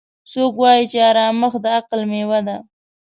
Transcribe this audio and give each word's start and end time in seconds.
څوک 0.31 0.53
وایي 0.61 0.83
چې 0.91 0.97
ارامښت 1.09 1.59
د 1.63 1.65
عقل 1.77 1.99
میوه 2.11 2.39
ده 2.47 2.57